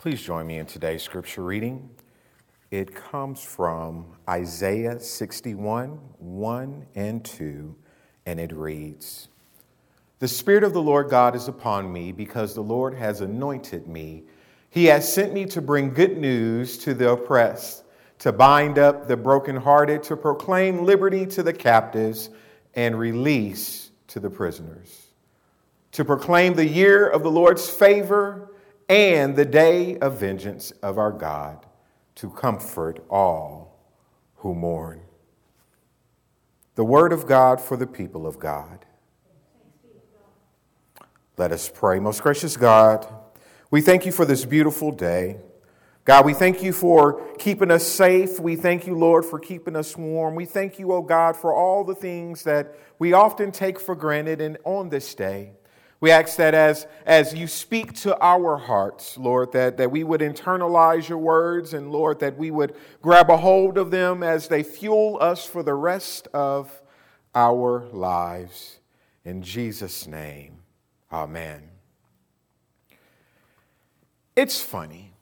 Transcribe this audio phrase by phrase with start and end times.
[0.00, 1.90] Please join me in today's scripture reading.
[2.70, 7.76] It comes from Isaiah 61 1 and 2,
[8.24, 9.28] and it reads
[10.18, 14.22] The Spirit of the Lord God is upon me because the Lord has anointed me.
[14.70, 17.84] He has sent me to bring good news to the oppressed,
[18.20, 22.30] to bind up the brokenhearted, to proclaim liberty to the captives
[22.74, 25.08] and release to the prisoners,
[25.92, 28.49] to proclaim the year of the Lord's favor
[28.90, 31.64] and the day of vengeance of our God
[32.16, 33.78] to comfort all
[34.38, 35.02] who mourn.
[36.74, 38.84] The word of God for the people of God.
[41.36, 42.00] Let us pray.
[42.00, 43.06] Most gracious God,
[43.70, 45.36] we thank you for this beautiful day.
[46.04, 48.40] God, we thank you for keeping us safe.
[48.40, 50.34] We thank you, Lord, for keeping us warm.
[50.34, 54.40] We thank you, oh God, for all the things that we often take for granted
[54.40, 55.52] and on this day.
[56.00, 60.22] We ask that as, as you speak to our hearts, Lord, that, that we would
[60.22, 64.62] internalize your words and, Lord, that we would grab a hold of them as they
[64.62, 66.80] fuel us for the rest of
[67.34, 68.80] our lives.
[69.26, 70.60] In Jesus' name,
[71.12, 71.68] amen.
[74.34, 75.12] It's funny.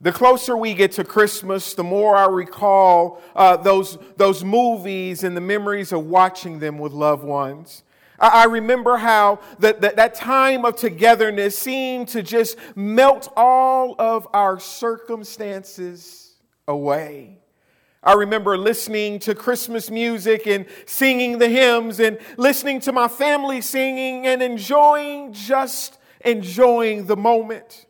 [0.00, 5.36] The closer we get to Christmas, the more I recall uh, those, those movies and
[5.36, 7.82] the memories of watching them with loved ones.
[8.18, 14.26] I remember how that, that, that time of togetherness seemed to just melt all of
[14.32, 16.34] our circumstances
[16.66, 17.38] away.
[18.02, 23.60] I remember listening to Christmas music and singing the hymns and listening to my family
[23.60, 27.86] singing and enjoying, just enjoying the moment.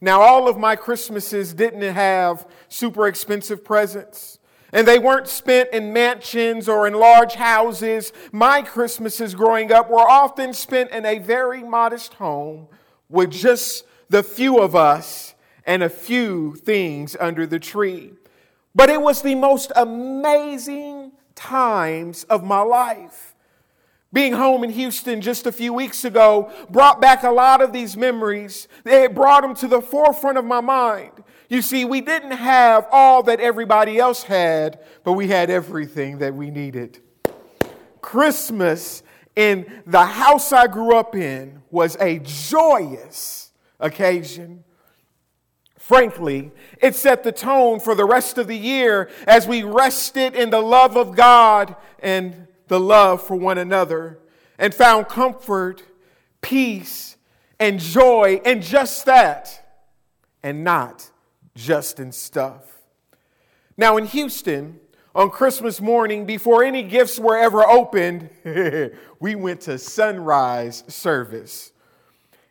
[0.00, 4.38] Now, all of my Christmases didn't have super expensive presents.
[4.72, 8.12] And they weren't spent in mansions or in large houses.
[8.32, 12.68] My Christmases growing up were often spent in a very modest home
[13.08, 18.12] with just the few of us and a few things under the tree.
[18.74, 23.34] But it was the most amazing times of my life.
[24.12, 27.96] Being home in Houston just a few weeks ago brought back a lot of these
[27.96, 28.66] memories.
[28.84, 31.12] It brought them to the forefront of my mind.
[31.48, 36.34] You see, we didn't have all that everybody else had, but we had everything that
[36.34, 37.00] we needed.
[38.02, 39.02] Christmas
[39.34, 44.64] in the house I grew up in was a joyous occasion.
[45.78, 46.50] Frankly,
[46.82, 50.60] it set the tone for the rest of the year as we rested in the
[50.60, 54.18] love of God and the love for one another
[54.58, 55.82] and found comfort,
[56.42, 57.16] peace,
[57.58, 59.64] and joy in just that
[60.42, 61.10] and not
[61.58, 62.78] just in stuff.
[63.76, 64.78] Now, in Houston,
[65.14, 68.30] on Christmas morning, before any gifts were ever opened,
[69.20, 71.72] we went to sunrise service.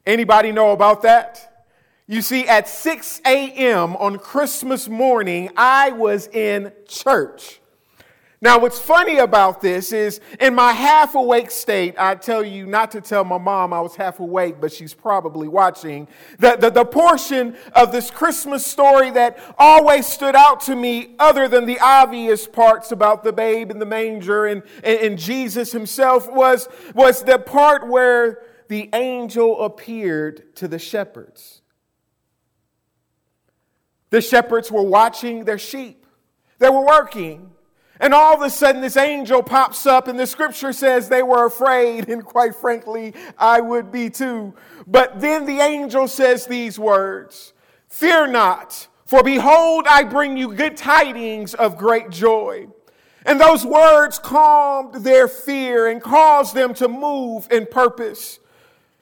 [0.05, 1.65] Anybody know about that?
[2.05, 3.95] You see, at 6 a.m.
[3.95, 7.61] on Christmas morning, I was in church.
[8.39, 12.91] Now, what's funny about this is in my half awake state, I tell you not
[12.91, 16.07] to tell my mom I was half awake, but she's probably watching.
[16.37, 21.47] The, the, the, portion of this Christmas story that always stood out to me, other
[21.47, 26.31] than the obvious parts about the babe in the manger and, and, and Jesus himself,
[26.31, 31.61] was, was the part where the angel appeared to the shepherds.
[34.11, 36.05] The shepherds were watching their sheep,
[36.59, 37.53] they were working.
[37.99, 41.45] And all of a sudden, this angel pops up, and the scripture says they were
[41.45, 44.53] afraid, and quite frankly, I would be too.
[44.85, 47.53] But then the angel says these words
[47.87, 52.67] Fear not, for behold, I bring you good tidings of great joy.
[53.25, 58.39] And those words calmed their fear and caused them to move in purpose.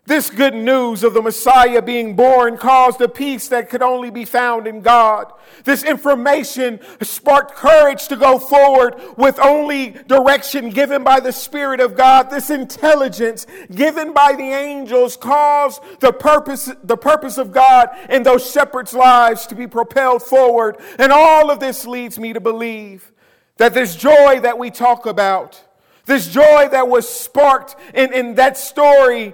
[0.07, 4.23] This good news of the Messiah being born caused a peace that could only be
[4.23, 5.33] found in God.
[5.63, 11.97] This information sparked courage to go forward with only direction given by the Spirit of
[11.97, 12.29] God.
[12.29, 18.49] This intelligence given by the angels caused the purpose, the purpose of God in those
[18.51, 20.77] shepherds' lives to be propelled forward.
[20.99, 23.11] And all of this leads me to believe
[23.57, 25.63] that this joy that we talk about,
[26.05, 29.33] this joy that was sparked in, in that story,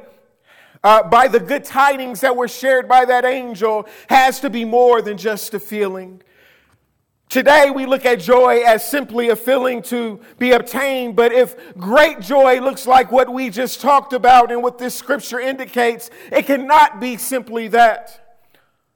[0.83, 5.01] uh, by the good tidings that were shared by that angel has to be more
[5.01, 6.21] than just a feeling.
[7.29, 12.19] Today, we look at joy as simply a feeling to be obtained, but if great
[12.19, 16.99] joy looks like what we just talked about and what this scripture indicates, it cannot
[16.99, 18.37] be simply that.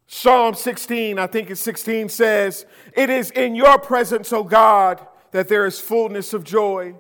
[0.08, 5.48] Psalm 16, I think it's 16, says, It is in your presence, O God, that
[5.48, 6.96] there is fullness of joy.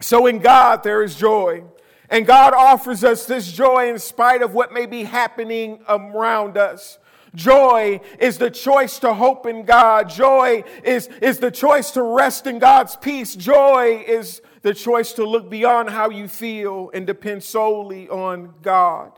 [0.00, 1.64] So in God, there is joy.
[2.08, 6.98] And God offers us this joy in spite of what may be happening around us.
[7.34, 10.08] Joy is the choice to hope in God.
[10.08, 13.36] Joy is, is the choice to rest in God's peace.
[13.36, 19.12] Joy is the choice to look beyond how you feel and depend solely on God.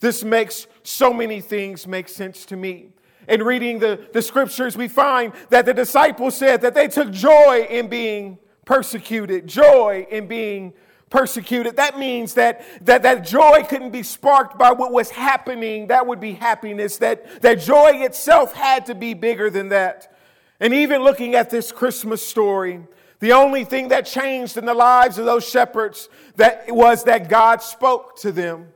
[0.00, 2.90] This makes so many things make sense to me.
[3.28, 7.66] In reading the, the scriptures, we find that the disciples said that they took joy
[7.70, 10.74] in being persecuted, joy in being
[11.10, 11.76] persecuted.
[11.76, 15.86] That means that, that that joy couldn't be sparked by what was happening.
[15.88, 16.98] That would be happiness.
[16.98, 20.12] That, that joy itself had to be bigger than that.
[20.58, 22.80] And even looking at this Christmas story,
[23.20, 27.62] the only thing that changed in the lives of those shepherds that was that God
[27.62, 28.68] spoke to them.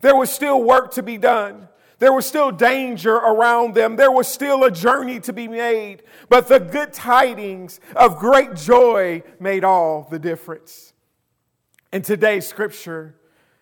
[0.00, 1.68] There was still work to be done.
[1.98, 3.96] There was still danger around them.
[3.96, 6.02] There was still a journey to be made.
[6.28, 10.92] But the good tidings of great joy made all the difference.
[11.96, 13.14] In today's scripture,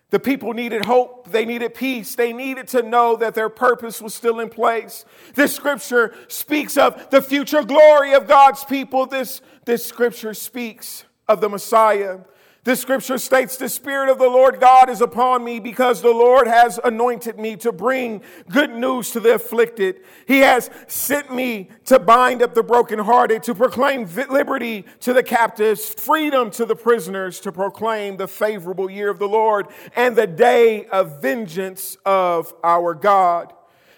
[0.09, 1.31] the people needed hope.
[1.31, 2.15] They needed peace.
[2.15, 5.05] They needed to know that their purpose was still in place.
[5.35, 9.05] This scripture speaks of the future glory of God's people.
[9.05, 12.19] This, this scripture speaks of the Messiah
[12.65, 16.47] this scripture states, The Spirit of the Lord God is upon me because the Lord
[16.47, 20.01] has anointed me to bring good news to the afflicted.
[20.27, 25.87] He has sent me to bind up the brokenhearted, to proclaim liberty to the captives,
[25.87, 30.87] freedom to the prisoners, to proclaim the favorable year of the Lord and the day
[30.87, 33.53] of vengeance of our God.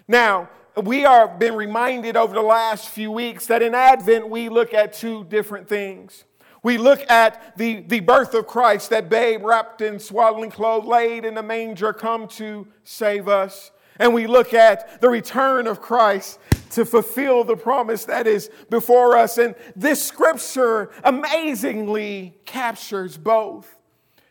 [0.10, 4.74] Now, we are been reminded over the last few weeks that in Advent we look
[4.74, 6.26] at two different things.
[6.68, 11.24] We look at the, the birth of Christ, that babe wrapped in swaddling clothes, laid
[11.24, 13.72] in a manger, come to save us.
[14.00, 16.40] And we look at the return of Christ
[16.72, 19.38] to fulfill the promise that is before us.
[19.38, 23.78] And this scripture amazingly captures both.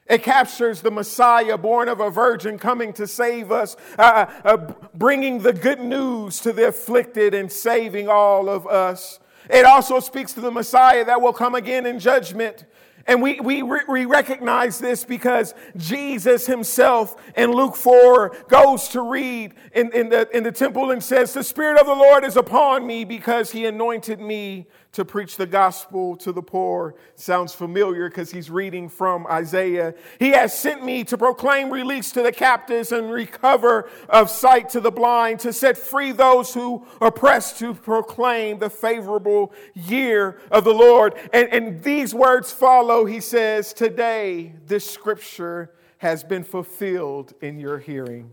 [0.06, 5.38] It captures the Messiah born of a virgin coming to save us, uh, uh, bringing
[5.38, 9.20] the good news to the afflicted and saving all of us.
[9.48, 12.64] It also speaks to the Messiah that will come again in judgment.
[13.06, 19.54] And we, we, we recognize this because Jesus himself in Luke 4 goes to read
[19.72, 22.84] in, in, the, in the temple and says, The Spirit of the Lord is upon
[22.84, 24.66] me because he anointed me
[24.96, 26.94] to preach the gospel to the poor.
[27.16, 29.94] Sounds familiar because he's reading from Isaiah.
[30.18, 34.80] He has sent me to proclaim release to the captives and recover of sight to
[34.80, 40.72] the blind, to set free those who oppressed, to proclaim the favorable year of the
[40.72, 41.14] Lord.
[41.30, 43.04] And, and these words follow.
[43.04, 48.32] He says, Today, this scripture has been fulfilled in your hearing.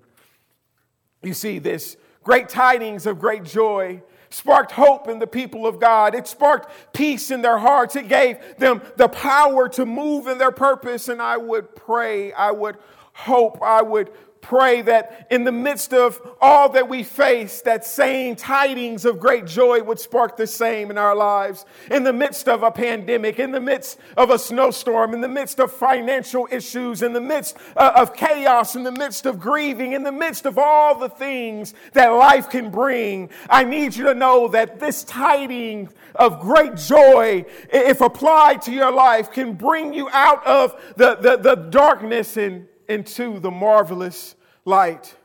[1.24, 4.02] You see, this great tidings of great joy
[4.34, 6.16] sparked hope in the people of God.
[6.16, 7.96] It sparked peace in their hearts.
[7.96, 11.08] It gave them the power to move in their purpose.
[11.08, 12.78] And I would pray, I would
[13.14, 14.12] hope, I would
[14.44, 19.48] pray that in the midst of all that we face, that same tidings of great
[19.48, 21.66] joy would spark the same in our lives.
[21.90, 25.60] In the midst of a pandemic, in the midst of a snowstorm, in the midst
[25.60, 30.04] of financial issues, in the midst uh, of chaos, in the midst of grieving, in
[30.04, 34.50] the midst of all the things that life can bring, I need you to know
[34.50, 40.46] that this tidings of great joy, if applied to your life, can bring you out
[40.46, 44.36] of the, the, the darkness and into the marvelous
[44.66, 45.16] light.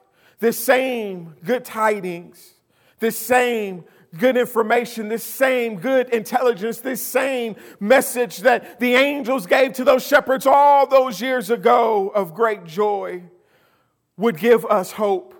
[0.41, 2.55] This same good tidings,
[3.01, 3.85] this same
[4.17, 10.07] good information, this same good intelligence, this same message that the angels gave to those
[10.07, 13.23] shepherds all those years ago of great joy
[14.17, 15.35] would give us hope.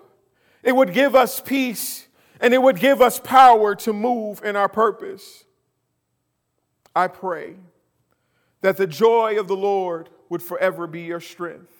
[0.63, 2.07] It would give us peace
[2.39, 5.45] and it would give us power to move in our purpose.
[6.95, 7.55] I pray
[8.61, 11.78] that the joy of the Lord would forever be your strength.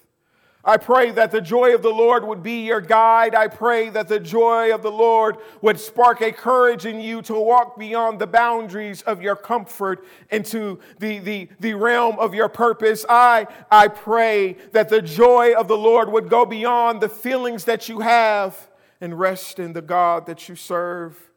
[0.64, 3.34] I pray that the joy of the Lord would be your guide.
[3.34, 7.34] I pray that the joy of the Lord would spark a courage in you to
[7.34, 13.06] walk beyond the boundaries of your comfort into the, the, the realm of your purpose.
[13.08, 17.88] I, I pray that the joy of the Lord would go beyond the feelings that
[17.88, 21.32] you have and rest in the God that you serve.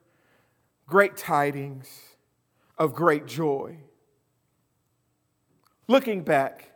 [0.88, 2.16] Great tidings
[2.76, 3.76] of great joy.
[5.86, 6.71] Looking back,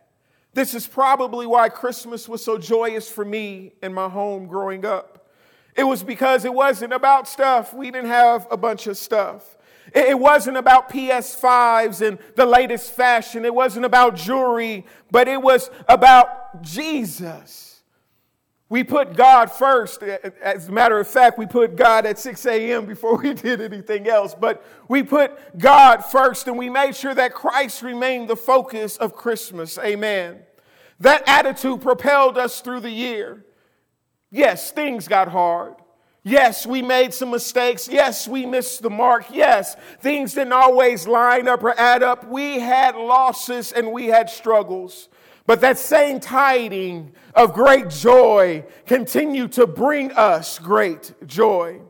[0.56, 5.28] this is probably why Christmas was so joyous for me in my home growing up.
[5.76, 7.74] It was because it wasn't about stuff.
[7.74, 9.58] We didn't have a bunch of stuff.
[9.94, 13.44] It wasn't about PS5s and the latest fashion.
[13.44, 17.75] It wasn't about jewelry, but it was about Jesus.
[18.68, 20.02] We put God first.
[20.02, 22.84] As a matter of fact, we put God at 6 a.m.
[22.84, 24.34] before we did anything else.
[24.34, 29.14] But we put God first and we made sure that Christ remained the focus of
[29.14, 29.78] Christmas.
[29.78, 30.40] Amen.
[30.98, 33.44] That attitude propelled us through the year.
[34.30, 35.74] Yes, things got hard.
[36.24, 37.88] Yes, we made some mistakes.
[37.88, 39.26] Yes, we missed the mark.
[39.30, 42.26] Yes, things didn't always line up or add up.
[42.26, 45.08] We had losses and we had struggles.
[45.46, 51.80] But that same tiding of great joy continued to bring us great joy.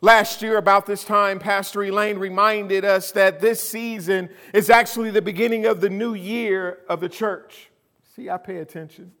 [0.00, 5.22] Last year, about this time, Pastor Elaine reminded us that this season is actually the
[5.22, 7.70] beginning of the new year of the church.
[8.16, 9.12] See, I pay attention.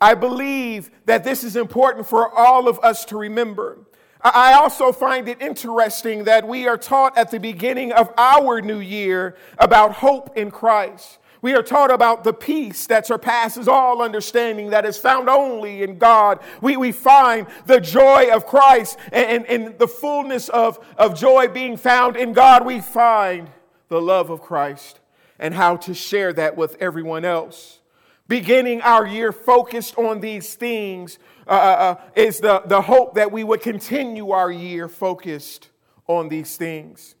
[0.00, 3.78] I believe that this is important for all of us to remember.
[4.20, 8.78] I also find it interesting that we are taught at the beginning of our new
[8.78, 11.18] year about hope in Christ.
[11.42, 15.98] We are taught about the peace that surpasses all understanding that is found only in
[15.98, 16.38] God.
[16.60, 21.48] We, we find the joy of Christ and, and, and the fullness of, of joy
[21.48, 22.64] being found in God.
[22.64, 23.50] We find
[23.88, 25.00] the love of Christ
[25.38, 27.80] and how to share that with everyone else
[28.28, 33.30] beginning our year focused on these things uh, uh, uh, is the, the hope that
[33.30, 35.68] we would continue our year focused
[36.06, 37.14] on these things.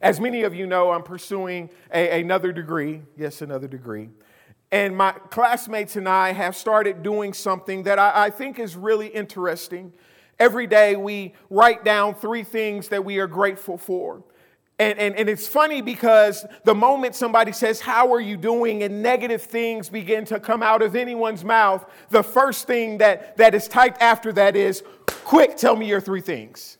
[0.00, 3.02] As many of you know, I'm pursuing a, another degree.
[3.16, 4.10] Yes, another degree.
[4.70, 9.08] And my classmates and I have started doing something that I, I think is really
[9.08, 9.92] interesting.
[10.38, 14.22] Every day we write down three things that we are grateful for.
[14.78, 18.84] And, and, and it's funny because the moment somebody says, How are you doing?
[18.84, 23.54] and negative things begin to come out of anyone's mouth, the first thing that, that
[23.54, 24.84] is typed after that is,
[25.24, 26.78] Quick, tell me your three things.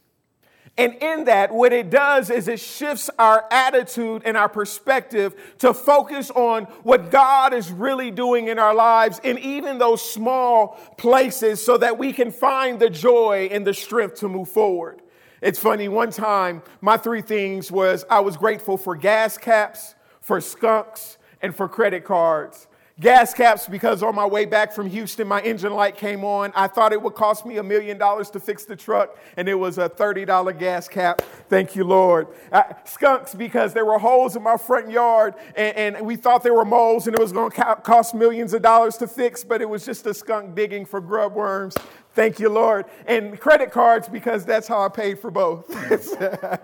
[0.78, 5.74] And in that, what it does is it shifts our attitude and our perspective to
[5.74, 11.64] focus on what God is really doing in our lives in even those small places
[11.64, 15.02] so that we can find the joy and the strength to move forward.
[15.42, 20.40] It's funny, one time, my three things was I was grateful for gas caps, for
[20.40, 22.68] skunks, and for credit cards.
[23.00, 26.52] Gas caps because on my way back from Houston, my engine light came on.
[26.56, 29.54] I thought it would cost me a million dollars to fix the truck, and it
[29.54, 31.22] was a $30 gas cap.
[31.48, 32.26] Thank you, Lord.
[32.50, 36.54] Uh, skunks because there were holes in my front yard, and, and we thought there
[36.54, 39.68] were moles, and it was going to cost millions of dollars to fix, but it
[39.68, 41.76] was just a skunk digging for grub worms.
[42.14, 42.86] Thank you, Lord.
[43.06, 45.70] And credit cards because that's how I paid for both.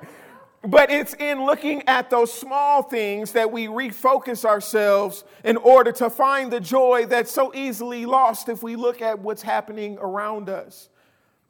[0.67, 6.09] but it's in looking at those small things that we refocus ourselves in order to
[6.09, 10.89] find the joy that's so easily lost if we look at what's happening around us.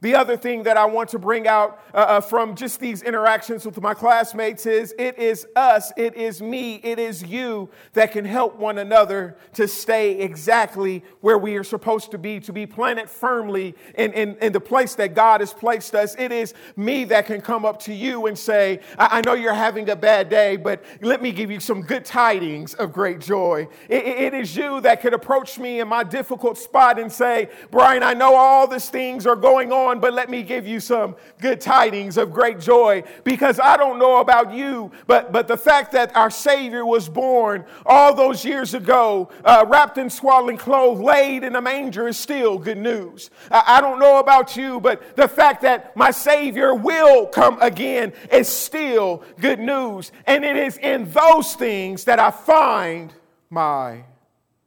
[0.04, 3.64] The other thing that I want to bring out uh, uh, from just these interactions
[3.64, 8.26] with my classmates is it is us, it is me, it is you that can
[8.26, 13.08] help one another to stay exactly where we are supposed to be, to be planted
[13.08, 16.14] firmly in, in, in the place that God has placed us.
[16.18, 19.54] It is me that can come up to you and say, I, I know you're
[19.54, 23.68] having a bad day, but let me give you some good tidings of great joy.
[23.88, 28.02] it, it is you that could approach me in my difficult spot and say, Bryan,
[28.02, 31.16] I know all these things are going on on, but let me give you some
[31.40, 35.92] good tidings of great joy because I don't know about you, but, but the fact
[35.92, 41.44] that our Savior was born all those years ago, uh, wrapped in swaddling clothes, laid
[41.44, 43.30] in a manger is still good news.
[43.50, 48.12] I, I don't know about you, but the fact that my Savior will come again
[48.32, 50.12] is still good news.
[50.26, 53.12] And it is in those things that I find
[53.50, 54.04] my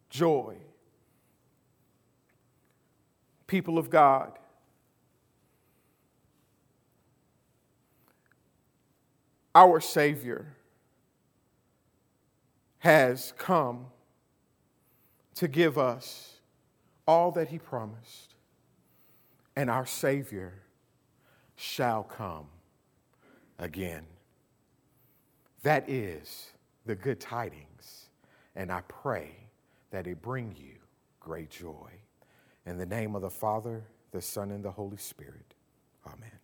[0.09, 0.55] joy.
[3.45, 4.37] People of God,
[9.57, 10.45] our Savior
[12.77, 13.87] has come
[15.33, 16.35] to give us
[17.07, 18.35] all that He promised,
[19.55, 20.53] and our Savior
[21.55, 22.45] shall come
[23.57, 24.05] again.
[25.63, 26.51] That is
[26.85, 28.09] the good tidings,
[28.55, 29.31] and I pray
[29.89, 30.75] that it bring you
[31.19, 31.89] great joy.
[32.67, 35.55] In the name of the Father, the Son, and the Holy Spirit.
[36.05, 36.36] Amen.